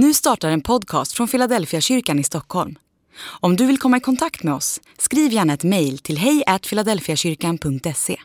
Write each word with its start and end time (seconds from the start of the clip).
Nu 0.00 0.14
startar 0.14 0.50
en 0.50 0.60
podcast 0.60 1.12
från 1.12 1.28
Philadelphia 1.28 1.80
kyrkan 1.80 2.18
i 2.18 2.24
Stockholm. 2.24 2.78
Om 3.40 3.56
du 3.56 3.66
vill 3.66 3.78
komma 3.78 3.96
i 3.96 4.00
kontakt 4.00 4.42
med 4.42 4.54
oss, 4.54 4.80
skriv 4.98 5.32
gärna 5.32 5.52
ett 5.52 5.64
mejl 5.64 5.98
till 5.98 6.18
hejfiladelfiakyrkan.se. 6.18 8.16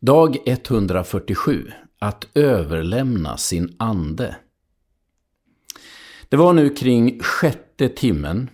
Dag 0.00 0.36
147. 0.46 1.70
Att 1.98 2.28
överlämna 2.34 3.36
sin 3.36 3.76
ande. 3.78 4.36
Det 6.28 6.36
var 6.36 6.52
nu 6.52 6.70
kring 6.70 7.20
sjätte 7.20 7.88
timmen. 7.88 8.50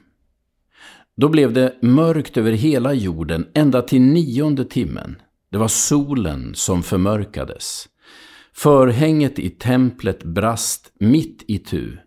Då 1.17 1.29
blev 1.29 1.53
det 1.53 1.83
mörkt 1.83 2.37
över 2.37 2.53
hela 2.53 2.93
jorden 2.93 3.49
ända 3.55 3.83
till 3.83 4.03
nionde 4.03 4.65
timmen. 4.65 5.23
Det 5.51 5.59
var 5.59 5.69
solen 5.69 6.55
som 6.55 6.83
förmörkades. 6.83 7.89
Förhänget 8.59 9.39
i 9.39 9.51
templet 9.51 10.23
brast 10.25 10.93
mitt 10.99 11.45
i 11.47 11.59
tu. 11.59 11.99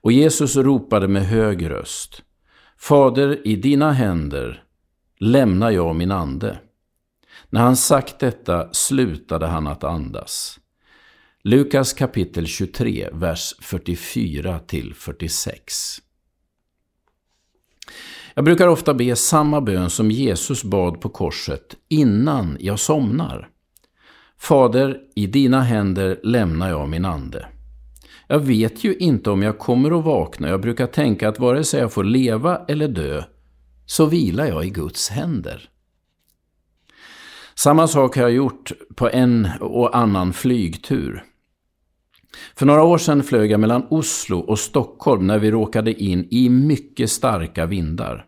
Och 0.00 0.12
Jesus 0.12 0.56
ropade 0.56 1.08
med 1.08 1.26
hög 1.26 1.70
röst. 1.70 2.22
Fader, 2.78 3.46
i 3.48 3.56
dina 3.56 3.92
händer 3.92 4.64
lämnar 5.18 5.70
jag 5.70 5.96
min 5.96 6.10
ande. 6.10 6.58
När 7.50 7.60
han 7.60 7.76
sagt 7.76 8.18
detta 8.18 8.72
slutade 8.72 9.46
han 9.46 9.66
att 9.66 9.84
andas. 9.84 10.58
Lukas 11.42 11.92
kapitel 11.92 12.46
23, 12.46 13.08
vers 13.12 13.54
44 13.60 14.58
till 14.58 14.94
46. 14.94 15.74
Jag 18.34 18.44
brukar 18.44 18.68
ofta 18.68 18.94
be 18.94 19.16
samma 19.16 19.60
bön 19.60 19.90
som 19.90 20.10
Jesus 20.10 20.64
bad 20.64 21.00
på 21.00 21.08
korset 21.08 21.76
innan 21.88 22.56
jag 22.60 22.78
somnar. 22.78 23.53
Fader, 24.38 25.00
i 25.14 25.26
dina 25.26 25.60
händer 25.60 26.20
lämnar 26.22 26.68
jag 26.68 26.88
min 26.88 27.04
ande. 27.04 27.46
Jag 28.26 28.38
vet 28.38 28.84
ju 28.84 28.94
inte 28.94 29.30
om 29.30 29.42
jag 29.42 29.58
kommer 29.58 29.98
att 29.98 30.04
vakna. 30.04 30.48
Jag 30.48 30.60
brukar 30.60 30.86
tänka 30.86 31.28
att 31.28 31.38
vare 31.38 31.64
sig 31.64 31.80
jag 31.80 31.92
får 31.92 32.04
leva 32.04 32.60
eller 32.68 32.88
dö, 32.88 33.24
så 33.86 34.06
vilar 34.06 34.46
jag 34.46 34.64
i 34.64 34.70
Guds 34.70 35.10
händer. 35.10 35.68
Samma 37.54 37.88
sak 37.88 38.16
har 38.16 38.22
jag 38.22 38.32
gjort 38.32 38.72
på 38.96 39.10
en 39.10 39.48
och 39.60 39.96
annan 39.96 40.32
flygtur. 40.32 41.24
För 42.56 42.66
några 42.66 42.82
år 42.82 42.98
sedan 42.98 43.22
flög 43.22 43.50
jag 43.50 43.60
mellan 43.60 43.86
Oslo 43.90 44.38
och 44.38 44.58
Stockholm 44.58 45.26
när 45.26 45.38
vi 45.38 45.50
råkade 45.50 46.02
in 46.02 46.28
i 46.30 46.48
mycket 46.48 47.10
starka 47.10 47.66
vindar. 47.66 48.26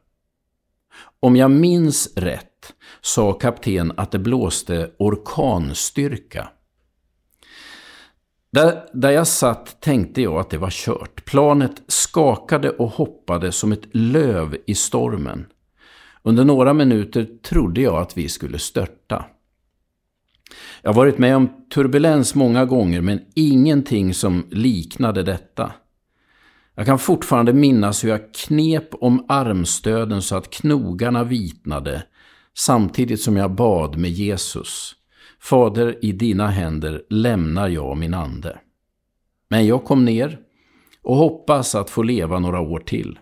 Om 1.20 1.36
jag 1.36 1.50
minns 1.50 2.16
rätt 2.16 2.55
sa 3.00 3.32
kapten 3.32 3.92
att 3.96 4.10
det 4.10 4.18
blåste 4.18 4.90
orkanstyrka. 4.98 6.48
Där, 8.52 8.88
där 8.92 9.10
jag 9.10 9.26
satt 9.26 9.80
tänkte 9.80 10.22
jag 10.22 10.38
att 10.38 10.50
det 10.50 10.58
var 10.58 10.70
kört. 10.70 11.24
Planet 11.24 11.82
skakade 11.86 12.70
och 12.70 12.90
hoppade 12.90 13.52
som 13.52 13.72
ett 13.72 13.88
löv 13.92 14.56
i 14.66 14.74
stormen. 14.74 15.46
Under 16.22 16.44
några 16.44 16.72
minuter 16.72 17.28
trodde 17.42 17.80
jag 17.80 17.96
att 18.02 18.16
vi 18.16 18.28
skulle 18.28 18.58
störta. 18.58 19.24
Jag 20.82 20.90
har 20.90 20.94
varit 20.94 21.18
med 21.18 21.36
om 21.36 21.48
turbulens 21.74 22.34
många 22.34 22.64
gånger 22.64 23.00
men 23.00 23.20
ingenting 23.34 24.14
som 24.14 24.46
liknade 24.50 25.22
detta. 25.22 25.72
Jag 26.74 26.86
kan 26.86 26.98
fortfarande 26.98 27.52
minnas 27.52 28.04
hur 28.04 28.08
jag 28.08 28.34
knep 28.34 28.88
om 28.94 29.24
armstöden 29.28 30.22
så 30.22 30.36
att 30.36 30.50
knogarna 30.50 31.24
vitnade 31.24 32.02
samtidigt 32.56 33.20
som 33.20 33.36
jag 33.36 33.54
bad 33.54 33.96
med 33.96 34.10
Jesus. 34.10 34.94
Fader, 35.40 36.04
i 36.04 36.12
dina 36.12 36.48
händer 36.48 37.02
lämnar 37.10 37.68
jag 37.68 37.96
min 37.96 38.14
ande. 38.14 38.58
Men 39.48 39.66
jag 39.66 39.84
kom 39.84 40.04
ner 40.04 40.38
och 41.02 41.16
hoppas 41.16 41.74
att 41.74 41.90
få 41.90 42.02
leva 42.02 42.38
några 42.38 42.60
år 42.60 42.78
till. 42.78 43.18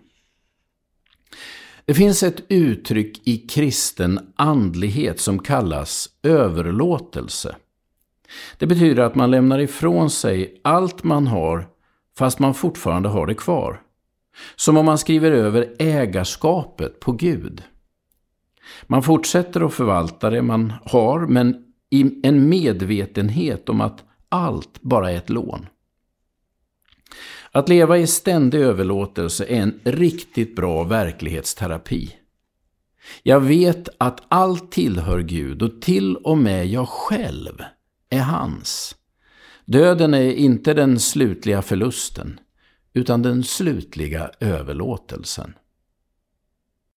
Det 1.84 1.94
finns 1.94 2.22
ett 2.22 2.42
uttryck 2.48 3.28
i 3.28 3.38
kristen 3.38 4.32
andlighet 4.36 5.20
som 5.20 5.38
kallas 5.38 6.08
överlåtelse. 6.22 7.56
Det 8.58 8.66
betyder 8.66 9.02
att 9.02 9.14
man 9.14 9.30
lämnar 9.30 9.58
ifrån 9.58 10.10
sig 10.10 10.60
allt 10.64 11.04
man 11.04 11.26
har 11.26 11.68
fast 12.18 12.38
man 12.38 12.54
fortfarande 12.54 13.08
har 13.08 13.26
det 13.26 13.34
kvar. 13.34 13.80
Som 14.56 14.76
om 14.76 14.86
man 14.86 14.98
skriver 14.98 15.32
över 15.32 15.74
ägarskapet 15.78 17.00
på 17.00 17.12
Gud. 17.12 17.62
Man 18.86 19.02
fortsätter 19.02 19.60
att 19.60 19.74
förvalta 19.74 20.30
det 20.30 20.42
man 20.42 20.72
har 20.84 21.26
men 21.26 21.64
i 21.90 22.20
en 22.22 22.48
medvetenhet 22.48 23.68
om 23.68 23.80
att 23.80 24.04
allt 24.28 24.82
bara 24.82 25.10
är 25.10 25.16
ett 25.16 25.30
lån. 25.30 25.66
Att 27.52 27.68
leva 27.68 27.98
i 27.98 28.06
ständig 28.06 28.60
överlåtelse 28.60 29.44
är 29.44 29.62
en 29.62 29.80
riktigt 29.84 30.56
bra 30.56 30.84
verklighetsterapi. 30.84 32.14
Jag 33.22 33.40
vet 33.40 33.88
att 33.98 34.20
allt 34.28 34.72
tillhör 34.72 35.20
Gud 35.20 35.62
och 35.62 35.82
till 35.82 36.16
och 36.16 36.38
med 36.38 36.66
jag 36.66 36.88
själv 36.88 37.62
är 38.10 38.20
hans. 38.20 38.96
Döden 39.64 40.14
är 40.14 40.32
inte 40.32 40.74
den 40.74 41.00
slutliga 41.00 41.62
förlusten, 41.62 42.40
utan 42.92 43.22
den 43.22 43.44
slutliga 43.44 44.30
överlåtelsen. 44.40 45.54